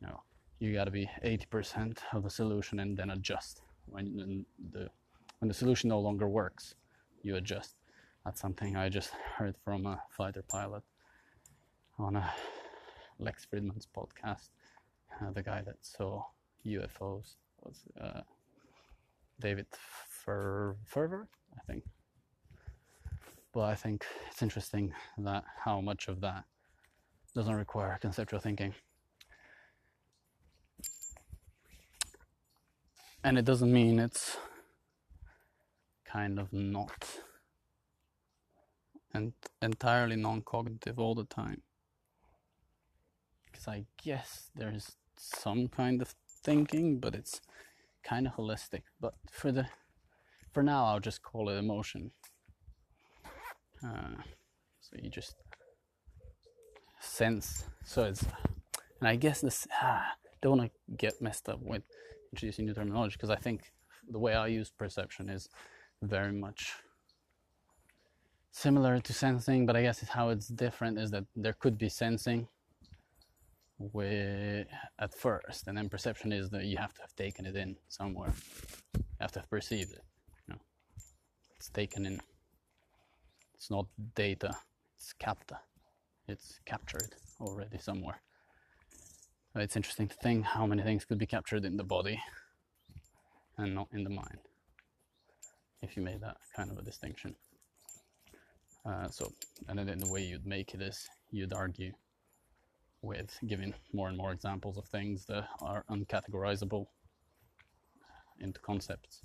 You 0.00 0.06
know, 0.06 0.22
you 0.60 0.72
gotta 0.72 0.90
be 0.90 1.08
80% 1.24 1.98
of 2.12 2.22
the 2.22 2.30
solution 2.30 2.80
and 2.80 2.96
then 2.96 3.10
adjust 3.10 3.62
when 3.86 4.44
the 4.72 4.88
when 5.40 5.48
the 5.48 5.54
solution 5.54 5.88
no 5.88 6.00
longer 6.00 6.28
works, 6.28 6.74
you 7.22 7.36
adjust. 7.36 7.74
That's 8.24 8.40
something 8.40 8.76
I 8.76 8.88
just 8.88 9.10
heard 9.36 9.56
from 9.64 9.86
a 9.86 10.02
fighter 10.10 10.42
pilot 10.48 10.82
on 11.98 12.16
a 12.16 12.32
Lex 13.18 13.46
Fridman's 13.46 13.86
podcast. 13.86 14.50
Uh, 15.20 15.30
the 15.32 15.42
guy 15.42 15.62
that 15.62 15.76
saw 15.82 16.24
UFOs 16.66 17.34
was 17.62 17.80
uh, 18.00 18.20
David 19.40 19.66
Fer- 20.08 20.76
Ferver, 20.92 21.26
I 21.56 21.60
think. 21.66 21.84
But 23.52 23.62
I 23.62 23.74
think 23.74 24.04
it's 24.30 24.42
interesting 24.42 24.92
that 25.18 25.44
how 25.64 25.80
much 25.80 26.08
of 26.08 26.20
that 26.20 26.44
doesn't 27.34 27.54
require 27.54 27.98
conceptual 28.00 28.40
thinking. 28.40 28.74
And 33.24 33.36
it 33.38 33.44
doesn't 33.44 33.72
mean 33.72 33.98
it's 33.98 34.36
kind 36.10 36.38
of 36.38 36.52
not 36.52 37.06
and 39.12 39.32
entirely 39.62 40.16
non-cognitive 40.16 40.98
all 40.98 41.14
the 41.14 41.24
time. 41.24 41.62
Because 43.46 43.68
i 43.68 43.84
guess 44.02 44.50
there's 44.54 44.96
some 45.16 45.68
kind 45.68 46.00
of 46.02 46.14
thinking 46.44 47.00
but 47.00 47.14
it's 47.14 47.40
kind 48.02 48.26
of 48.26 48.34
holistic. 48.34 48.82
But 49.00 49.14
for 49.30 49.52
the 49.52 49.66
for 50.52 50.62
now 50.62 50.84
i'll 50.86 51.00
just 51.00 51.22
call 51.22 51.48
it 51.48 51.56
emotion. 51.56 52.10
Uh, 53.84 54.22
so 54.80 54.96
you 55.02 55.10
just 55.10 55.36
sense. 57.00 57.64
So 57.84 58.04
it's 58.04 58.24
and 59.00 59.08
i 59.08 59.16
guess 59.16 59.40
this 59.40 59.66
ah, 59.82 60.12
don't 60.40 60.58
want 60.58 60.72
to 60.72 60.96
get 60.96 61.20
messed 61.20 61.48
up 61.48 61.60
with 61.62 61.82
introducing 62.32 62.66
new 62.66 62.74
terminology 62.74 63.14
because 63.14 63.30
i 63.30 63.36
think 63.36 63.72
the 64.10 64.18
way 64.18 64.34
i 64.34 64.46
use 64.46 64.70
perception 64.70 65.28
is 65.28 65.48
very 66.02 66.32
much 66.32 66.74
similar 68.50 69.00
to 69.00 69.12
sensing, 69.12 69.66
but 69.66 69.76
I 69.76 69.82
guess 69.82 70.06
how 70.08 70.30
it's 70.30 70.48
different 70.48 70.98
is 70.98 71.10
that 71.10 71.24
there 71.36 71.52
could 71.52 71.78
be 71.78 71.88
sensing 71.88 72.48
with, 73.78 74.66
at 74.98 75.14
first, 75.14 75.68
and 75.68 75.78
then 75.78 75.88
perception 75.88 76.32
is 76.32 76.50
that 76.50 76.64
you 76.64 76.76
have 76.76 76.92
to 76.94 77.00
have 77.00 77.14
taken 77.14 77.46
it 77.46 77.56
in 77.56 77.76
somewhere. 77.88 78.32
You 78.96 79.04
have 79.20 79.32
to 79.32 79.40
have 79.40 79.50
perceived 79.50 79.92
it. 79.92 80.04
You 80.46 80.54
know, 80.54 80.60
it's 81.56 81.70
taken 81.70 82.06
in. 82.06 82.20
It's 83.54 83.70
not 83.70 83.86
data. 84.14 84.56
It's 84.96 85.14
capta. 85.20 85.58
It's 86.26 86.58
captured 86.64 87.14
already 87.40 87.78
somewhere. 87.78 88.20
So 89.52 89.60
it's 89.60 89.76
interesting 89.76 90.08
to 90.08 90.16
think 90.16 90.44
how 90.44 90.66
many 90.66 90.82
things 90.82 91.04
could 91.04 91.18
be 91.18 91.26
captured 91.26 91.64
in 91.64 91.76
the 91.76 91.84
body 91.84 92.20
and 93.56 93.74
not 93.74 93.88
in 93.92 94.04
the 94.04 94.10
mind 94.10 94.38
if 95.82 95.96
you 95.96 96.02
made 96.02 96.20
that 96.20 96.36
kind 96.54 96.70
of 96.70 96.78
a 96.78 96.82
distinction. 96.82 97.34
Uh, 98.84 99.08
so, 99.08 99.32
and 99.68 99.78
then 99.78 99.98
the 99.98 100.10
way 100.10 100.22
you'd 100.22 100.46
make 100.46 100.74
it 100.74 100.80
is 100.80 101.08
you'd 101.30 101.52
argue 101.52 101.92
with 103.02 103.38
giving 103.46 103.74
more 103.92 104.08
and 104.08 104.16
more 104.16 104.32
examples 104.32 104.76
of 104.76 104.84
things 104.86 105.24
that 105.26 105.44
are 105.60 105.84
uncategorizable 105.90 106.86
into 108.40 108.60
concepts 108.60 109.20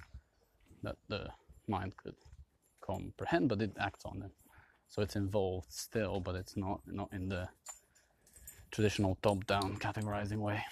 that 0.84 0.98
the 1.08 1.28
mind 1.68 1.96
could 1.98 2.16
comprehend, 2.82 3.50
but 3.50 3.62
it 3.62 3.72
acts 3.80 4.06
on 4.06 4.20
them. 4.20 4.32
So 4.90 5.02
it's 5.02 5.16
involved 5.16 5.72
still, 5.72 6.20
but 6.20 6.36
it's 6.36 6.56
not 6.56 6.82
not 6.86 7.12
in 7.14 7.30
the 7.30 7.48
traditional 8.72 9.18
top-down 9.22 9.78
categorizing 9.78 10.38
way. 10.38 10.64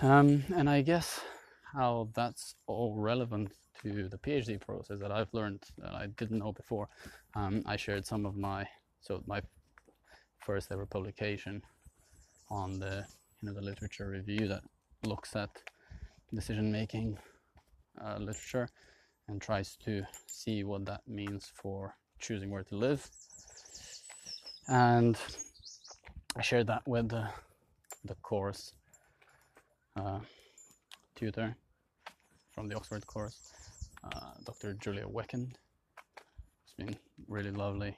Um, 0.00 0.44
and 0.54 0.68
I 0.68 0.82
guess 0.82 1.20
how 1.72 2.08
that's 2.14 2.54
all 2.66 2.94
relevant 2.96 3.52
to 3.82 4.08
the 4.08 4.18
PhD 4.18 4.60
process 4.60 5.00
that 5.00 5.10
I've 5.10 5.32
learned 5.32 5.62
that 5.78 5.94
I 5.94 6.06
didn't 6.06 6.38
know 6.38 6.52
before. 6.52 6.88
Um, 7.34 7.62
I 7.66 7.76
shared 7.76 8.06
some 8.06 8.26
of 8.26 8.36
my 8.36 8.66
so 9.00 9.22
my 9.26 9.40
first 10.38 10.70
ever 10.70 10.86
publication 10.86 11.62
on 12.50 12.78
the 12.78 13.04
you 13.40 13.48
know 13.48 13.54
the 13.54 13.62
literature 13.62 14.08
review 14.08 14.48
that 14.48 14.62
looks 15.04 15.34
at 15.34 15.50
decision 16.34 16.70
making 16.70 17.18
uh, 18.04 18.16
literature 18.18 18.68
and 19.28 19.40
tries 19.40 19.76
to 19.76 20.02
see 20.26 20.64
what 20.64 20.84
that 20.84 21.00
means 21.06 21.50
for 21.54 21.94
choosing 22.18 22.50
where 22.50 22.64
to 22.64 22.76
live. 22.76 23.08
And 24.68 25.16
I 26.36 26.42
shared 26.42 26.68
that 26.68 26.86
with 26.86 27.08
the, 27.08 27.28
the 28.04 28.14
course 28.16 28.72
uh, 29.96 30.20
tutor 31.14 31.56
from 32.52 32.68
the 32.68 32.76
Oxford 32.76 33.06
course, 33.06 33.52
uh, 34.04 34.32
Dr. 34.44 34.74
Julia 34.74 35.06
Weckend. 35.06 35.54
It's 36.64 36.74
been 36.76 36.96
really 37.28 37.50
lovely. 37.50 37.96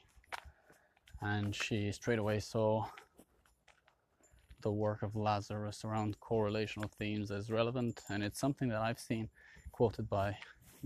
And 1.20 1.54
she 1.54 1.90
straight 1.92 2.18
away 2.18 2.40
saw 2.40 2.86
the 4.62 4.70
work 4.70 5.02
of 5.02 5.16
Lazarus 5.16 5.84
around 5.84 6.18
core 6.20 6.44
relational 6.44 6.88
themes 6.98 7.30
as 7.30 7.50
relevant, 7.50 8.00
and 8.08 8.22
it's 8.22 8.40
something 8.40 8.68
that 8.68 8.80
I've 8.80 9.00
seen 9.00 9.28
quoted 9.72 10.08
by 10.08 10.36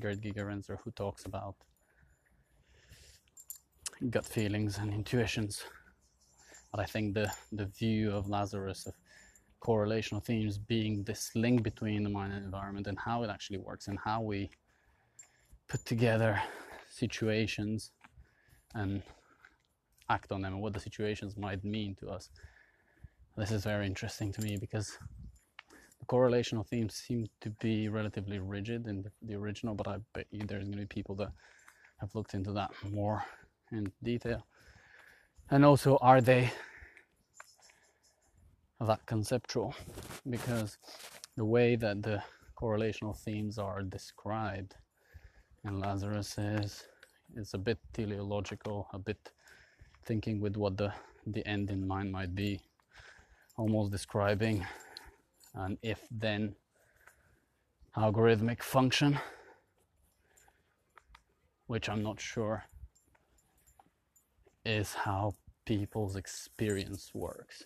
Gerd 0.00 0.22
Gigerenzer, 0.22 0.78
who 0.83 0.90
talks 0.92 1.26
about 1.26 1.54
gut 4.11 4.24
feelings 4.24 4.78
and 4.78 4.92
intuitions. 4.92 5.62
But 6.72 6.81
I 6.81 6.85
think 6.85 7.14
the, 7.14 7.33
the 7.52 7.66
view 7.66 8.12
of 8.12 8.28
Lazarus 8.28 8.87
of 8.87 8.94
core 9.60 9.82
relational 9.82 10.20
themes 10.20 10.58
being 10.58 11.02
this 11.04 11.30
link 11.34 11.62
between 11.62 12.02
the 12.04 12.10
mind 12.10 12.32
and 12.32 12.44
environment 12.44 12.86
and 12.86 12.98
how 12.98 13.22
it 13.22 13.30
actually 13.30 13.58
works 13.58 13.88
and 13.88 13.98
how 14.04 14.20
we 14.20 14.50
put 15.68 15.84
together 15.84 16.40
situations 16.88 17.90
and 18.74 19.02
act 20.08 20.32
on 20.32 20.42
them 20.42 20.54
and 20.54 20.62
what 20.62 20.72
the 20.72 20.80
situations 20.80 21.36
might 21.36 21.64
mean 21.64 21.94
to 21.96 22.08
us. 22.08 22.30
This 23.36 23.50
is 23.50 23.64
very 23.64 23.86
interesting 23.86 24.32
to 24.32 24.40
me 24.42 24.56
because 24.56 24.98
the 26.00 26.06
core 26.06 26.24
relational 26.24 26.64
themes 26.64 26.94
seem 26.94 27.26
to 27.40 27.50
be 27.50 27.88
relatively 27.88 28.38
rigid 28.38 28.86
in 28.86 29.02
the, 29.02 29.10
the 29.22 29.34
original, 29.34 29.74
but 29.74 29.86
I 29.86 29.98
bet 30.14 30.26
you 30.30 30.40
there's 30.40 30.64
going 30.64 30.72
to 30.72 30.78
be 30.78 30.86
people 30.86 31.14
that 31.16 31.32
have 32.00 32.14
looked 32.14 32.34
into 32.34 32.52
that 32.52 32.70
more 32.90 33.24
in 33.72 33.92
detail. 34.02 34.46
And 35.50 35.64
also, 35.64 35.98
are 36.00 36.20
they 36.20 36.52
that 38.80 39.04
conceptual 39.06 39.74
because 40.30 40.78
the 41.36 41.44
way 41.44 41.76
that 41.76 42.02
the 42.02 42.22
core 42.54 42.72
relational 42.72 43.12
themes 43.12 43.58
are 43.58 43.82
described 43.82 44.74
in 45.64 45.80
Lazarus 45.80 46.38
is 46.38 47.54
a 47.54 47.58
bit 47.58 47.78
teleological, 47.92 48.88
a 48.92 48.98
bit 48.98 49.30
thinking 50.04 50.40
with 50.40 50.56
what 50.56 50.76
the 50.76 50.92
the 51.26 51.46
end 51.46 51.70
in 51.70 51.86
mind 51.86 52.10
might 52.10 52.34
be, 52.34 52.60
almost 53.56 53.92
describing 53.92 54.66
an 55.54 55.78
if 55.82 56.00
then 56.10 56.54
algorithmic 57.96 58.62
function, 58.62 59.18
which 61.66 61.88
I'm 61.88 62.02
not 62.02 62.20
sure 62.20 62.64
is 64.64 64.94
how 64.94 65.34
people's 65.64 66.16
experience 66.16 67.10
works. 67.14 67.64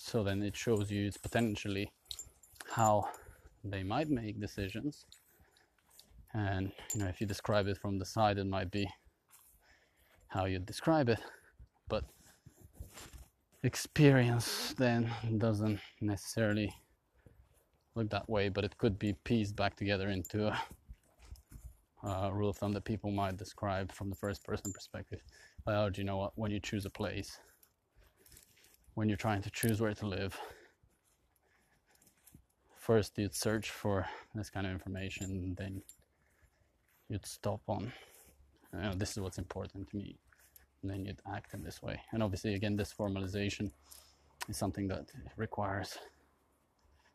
So 0.00 0.22
then 0.22 0.42
it 0.42 0.56
shows 0.56 0.92
you 0.92 1.06
it's 1.06 1.16
potentially 1.16 1.90
how 2.70 3.08
they 3.64 3.82
might 3.82 4.08
make 4.08 4.40
decisions. 4.40 5.04
And 6.32 6.70
you 6.94 7.00
know, 7.00 7.08
if 7.08 7.20
you 7.20 7.26
describe 7.26 7.66
it 7.66 7.78
from 7.78 7.98
the 7.98 8.04
side, 8.04 8.38
it 8.38 8.46
might 8.46 8.70
be 8.70 8.88
how 10.28 10.44
you 10.44 10.60
describe 10.60 11.08
it. 11.08 11.18
But 11.88 12.04
experience 13.64 14.72
then 14.78 15.10
doesn't 15.36 15.80
necessarily 16.00 16.72
look 17.96 18.08
that 18.10 18.30
way, 18.30 18.48
but 18.48 18.64
it 18.64 18.78
could 18.78 19.00
be 19.00 19.14
pieced 19.24 19.56
back 19.56 19.74
together 19.74 20.10
into 20.10 20.46
a, 22.04 22.30
rule 22.32 22.50
of 22.50 22.56
thumb 22.56 22.72
that 22.72 22.84
people 22.84 23.10
might 23.10 23.36
describe 23.36 23.90
from 23.92 24.10
the 24.10 24.16
first 24.16 24.44
person 24.44 24.72
perspective. 24.72 25.20
Biology, 25.64 26.02
you 26.02 26.06
know 26.06 26.18
what? 26.18 26.32
When 26.36 26.52
you 26.52 26.60
choose 26.60 26.86
a 26.86 26.90
place, 26.90 27.40
when 28.98 29.08
you're 29.08 29.16
trying 29.16 29.40
to 29.40 29.50
choose 29.50 29.80
where 29.80 29.94
to 29.94 30.08
live. 30.08 30.36
First, 32.76 33.16
you'd 33.16 33.32
search 33.32 33.70
for 33.70 34.04
this 34.34 34.50
kind 34.50 34.66
of 34.66 34.72
information, 34.72 35.54
then 35.56 35.80
you'd 37.08 37.24
stop 37.24 37.60
on, 37.68 37.92
you 38.74 38.80
know, 38.80 38.94
this 38.96 39.12
is 39.12 39.20
what's 39.20 39.38
important 39.38 39.88
to 39.88 39.96
me, 39.96 40.16
and 40.82 40.90
then 40.90 41.04
you'd 41.04 41.22
act 41.32 41.54
in 41.54 41.62
this 41.62 41.80
way. 41.80 42.00
And 42.10 42.24
obviously, 42.24 42.54
again, 42.54 42.74
this 42.74 42.92
formalization 42.92 43.70
is 44.48 44.56
something 44.56 44.88
that 44.88 45.12
requires 45.36 45.96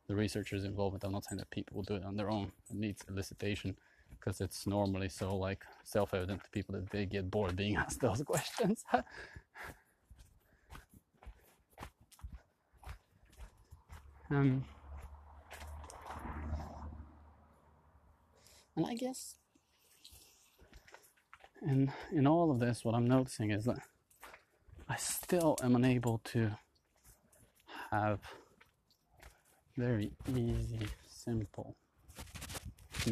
the 0.08 0.16
researchers' 0.16 0.64
involvement. 0.64 1.04
I'm 1.04 1.12
not 1.12 1.26
saying 1.26 1.40
that 1.40 1.52
people 1.52 1.76
will 1.76 1.84
do 1.84 1.96
it 1.96 2.06
on 2.06 2.16
their 2.16 2.32
own. 2.32 2.54
It 2.70 2.78
needs 2.78 3.04
elicitation 3.12 3.76
because 4.10 4.40
it's 4.40 4.66
normally 4.66 5.10
so 5.10 5.36
like 5.36 5.66
self-evident 5.84 6.46
to 6.46 6.50
people 6.52 6.76
that 6.76 6.90
they 6.92 7.06
get 7.06 7.30
bored 7.30 7.58
being 7.58 7.76
asked 7.84 8.00
those 8.00 8.22
questions. 8.22 8.86
Um, 14.30 14.64
and 18.76 18.86
I 18.86 18.96
guess 18.96 19.36
in 21.66 21.92
in 22.12 22.28
all 22.28 22.52
of 22.52 22.60
this, 22.60 22.84
what 22.84 22.96
I'm 22.96 23.08
noticing 23.08 23.52
is 23.52 23.66
that 23.66 23.80
I 24.90 24.96
still 24.96 25.58
am 25.64 25.76
unable 25.76 26.20
to 26.26 26.52
have 27.92 28.20
very 29.78 30.12
easy, 30.36 30.88
simple 31.08 31.76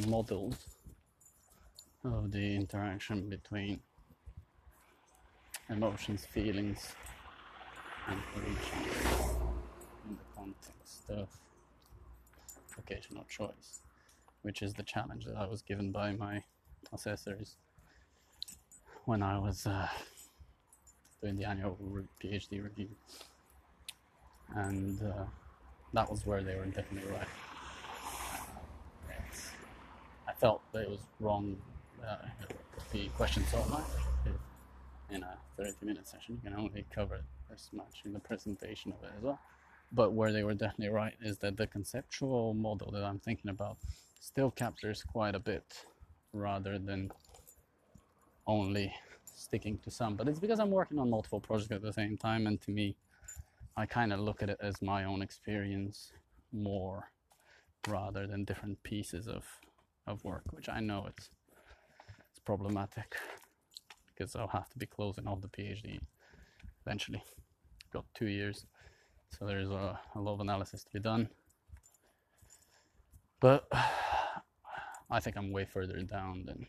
models 0.07 0.55
of 2.03 2.31
the 2.31 2.55
interaction 2.55 3.29
between 3.29 3.79
emotions, 5.69 6.25
feelings, 6.25 6.93
and 8.07 8.19
religion 8.35 8.91
in 10.09 10.15
the 10.17 10.35
context 10.35 10.80
of 11.11 11.27
vocational 12.75 13.25
choice, 13.25 13.81
which 14.41 14.61
is 14.61 14.73
the 14.73 14.83
challenge 14.83 15.25
that 15.25 15.35
I 15.35 15.45
was 15.45 15.61
given 15.61 15.91
by 15.91 16.13
my 16.13 16.43
assessors 16.93 17.55
when 19.05 19.21
I 19.21 19.37
was 19.37 19.65
uh, 19.65 19.87
doing 21.21 21.37
the 21.37 21.45
annual 21.45 21.77
PhD 22.23 22.63
review. 22.63 22.89
And 24.55 25.01
uh, 25.01 25.25
that 25.93 26.09
was 26.09 26.25
where 26.25 26.43
they 26.43 26.55
were 26.55 26.65
definitely 26.65 27.11
right. 27.11 27.27
I 30.27 30.33
felt 30.33 30.61
that 30.71 30.83
it 30.83 30.89
was 30.89 30.99
wrong 31.19 31.57
uh, 32.07 32.15
the 32.91 33.07
question 33.09 33.43
so 33.51 33.63
much. 33.69 33.83
In 35.09 35.23
a 35.23 35.37
30 35.57 35.85
minute 35.85 36.07
session, 36.07 36.39
you 36.41 36.49
can 36.49 36.57
only 36.57 36.85
cover 36.93 37.19
this 37.49 37.69
much 37.73 38.03
in 38.05 38.13
the 38.13 38.19
presentation 38.19 38.93
of 38.93 39.03
it 39.03 39.11
as 39.17 39.23
well. 39.23 39.39
But 39.91 40.13
where 40.13 40.31
they 40.31 40.43
were 40.43 40.53
definitely 40.53 40.93
right 40.93 41.13
is 41.21 41.37
that 41.39 41.57
the 41.57 41.67
conceptual 41.67 42.53
model 42.53 42.91
that 42.91 43.03
I'm 43.03 43.19
thinking 43.19 43.51
about 43.51 43.77
still 44.19 44.51
captures 44.51 45.03
quite 45.03 45.35
a 45.35 45.39
bit 45.39 45.85
rather 46.33 46.79
than 46.79 47.11
only 48.47 48.93
sticking 49.25 49.77
to 49.79 49.91
some. 49.91 50.15
But 50.15 50.27
it's 50.27 50.39
because 50.39 50.59
I'm 50.59 50.71
working 50.71 50.99
on 50.99 51.09
multiple 51.09 51.39
projects 51.39 51.71
at 51.71 51.81
the 51.81 51.93
same 51.93 52.17
time, 52.17 52.47
and 52.47 52.61
to 52.61 52.71
me, 52.71 52.95
I 53.75 53.85
kind 53.85 54.13
of 54.13 54.19
look 54.19 54.43
at 54.43 54.49
it 54.49 54.57
as 54.61 54.81
my 54.81 55.03
own 55.05 55.21
experience 55.21 56.11
more 56.51 57.11
rather 57.87 58.27
than 58.27 58.43
different 58.43 58.81
pieces 58.83 59.27
of, 59.27 59.43
of 60.07 60.23
work, 60.23 60.43
which 60.51 60.69
I 60.69 60.79
know 60.79 61.05
it's 61.07 61.29
it's 62.29 62.39
problematic 62.39 63.15
because 64.07 64.35
I'll 64.35 64.47
have 64.47 64.69
to 64.69 64.77
be 64.77 64.85
closing 64.85 65.27
off 65.27 65.41
the 65.41 65.47
PhD 65.47 65.99
eventually. 66.85 67.23
Got 67.91 68.05
two 68.13 68.27
years, 68.27 68.65
so 69.37 69.45
there's 69.45 69.69
a, 69.69 69.99
a 70.15 70.19
lot 70.19 70.33
of 70.33 70.39
analysis 70.39 70.83
to 70.83 70.91
be 70.91 70.99
done. 70.99 71.29
But 73.39 73.67
I 75.09 75.19
think 75.19 75.35
I'm 75.35 75.51
way 75.51 75.65
further 75.65 76.01
down 76.03 76.45
than 76.45 76.67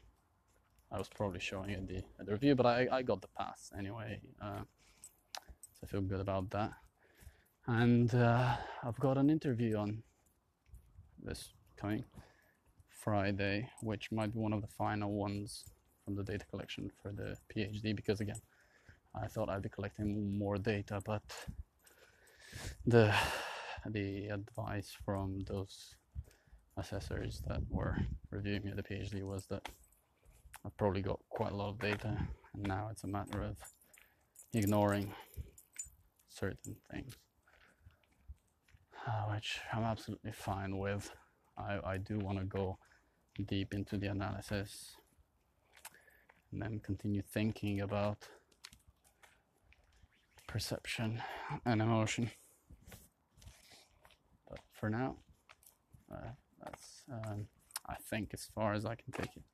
I 0.90 0.98
was 0.98 1.08
probably 1.08 1.40
showing 1.40 1.72
at 1.72 1.86
the, 1.86 1.96
in 1.96 2.26
the 2.26 2.32
review, 2.32 2.54
but 2.54 2.66
I, 2.66 2.88
I 2.90 3.02
got 3.02 3.22
the 3.22 3.28
pass 3.28 3.70
anyway. 3.78 4.20
Uh, 4.40 4.60
so 5.72 5.80
I 5.84 5.86
feel 5.86 6.02
good 6.02 6.20
about 6.20 6.50
that. 6.50 6.72
And 7.66 8.14
uh, 8.14 8.56
I've 8.82 8.98
got 8.98 9.16
an 9.16 9.30
interview 9.30 9.76
on 9.76 10.02
this 11.22 11.52
coming 11.76 12.04
Friday, 12.88 13.68
which 13.80 14.12
might 14.12 14.32
be 14.32 14.38
one 14.38 14.52
of 14.52 14.60
the 14.60 14.68
final 14.68 15.12
ones 15.12 15.64
from 16.04 16.14
the 16.16 16.24
data 16.24 16.44
collection 16.50 16.90
for 17.00 17.12
the 17.12 17.36
PhD, 17.54 17.94
because 17.94 18.20
again, 18.20 18.40
I 19.14 19.28
thought 19.28 19.48
I'd 19.48 19.62
be 19.62 19.68
collecting 19.68 20.36
more 20.38 20.56
data, 20.56 21.00
but 21.04 21.22
the 22.86 23.14
the 23.86 24.28
advice 24.28 24.96
from 25.04 25.40
those 25.46 25.96
assessors 26.76 27.42
that 27.48 27.60
were 27.68 27.96
reviewing 28.30 28.64
me 28.64 28.70
at 28.70 28.76
the 28.76 28.82
PhD 28.82 29.22
was 29.22 29.46
that 29.46 29.68
I've 30.64 30.76
probably 30.76 31.02
got 31.02 31.18
quite 31.28 31.52
a 31.52 31.56
lot 31.56 31.70
of 31.70 31.78
data, 31.80 32.16
and 32.54 32.62
now 32.62 32.88
it's 32.90 33.04
a 33.04 33.08
matter 33.08 33.42
of 33.42 33.56
ignoring 34.54 35.12
certain 36.28 36.76
things, 36.90 37.16
uh, 39.06 39.32
which 39.34 39.60
I'm 39.72 39.82
absolutely 39.82 40.32
fine 40.32 40.78
with. 40.78 41.10
I, 41.58 41.80
I 41.84 41.96
do 41.98 42.18
want 42.18 42.38
to 42.38 42.44
go 42.44 42.78
deep 43.46 43.74
into 43.74 43.96
the 43.96 44.06
analysis 44.06 44.96
and 46.52 46.62
then 46.62 46.80
continue 46.80 47.22
thinking 47.22 47.80
about 47.80 48.28
perception 50.46 51.20
and 51.64 51.82
emotion. 51.82 52.30
For 54.82 54.90
now, 54.90 55.14
uh, 56.12 56.32
that's, 56.60 57.04
um, 57.08 57.46
I 57.88 57.94
think, 58.10 58.30
as 58.34 58.48
far 58.52 58.72
as 58.72 58.84
I 58.84 58.96
can 58.96 59.12
take 59.12 59.36
it. 59.36 59.44